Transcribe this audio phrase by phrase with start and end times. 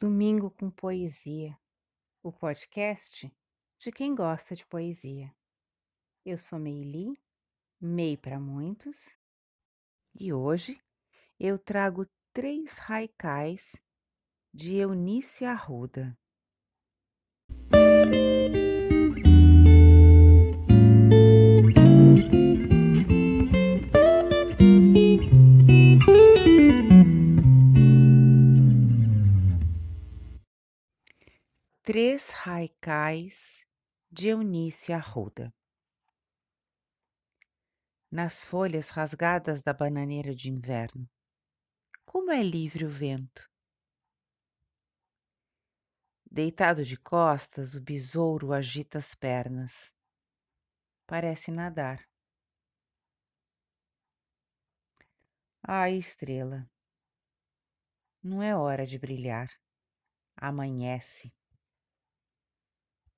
[0.00, 1.58] Domingo com Poesia,
[2.22, 3.28] o podcast
[3.80, 5.34] de quem gosta de poesia.
[6.24, 7.20] Eu sou Meili,
[7.80, 9.18] Mei para muitos,
[10.14, 10.80] e hoje
[11.36, 13.74] eu trago três haikais
[14.54, 16.16] de Eunice Arruda.
[31.90, 33.66] Três Haikais
[34.12, 35.50] de Eunice Arruda
[38.10, 41.08] Nas folhas rasgadas da bananeira de inverno,
[42.04, 43.50] como é livre o vento.
[46.30, 49.90] Deitado de costas, o besouro agita as pernas.
[51.06, 52.06] Parece nadar.
[55.62, 56.70] Ai, estrela,
[58.22, 59.48] não é hora de brilhar.
[60.36, 61.32] Amanhece.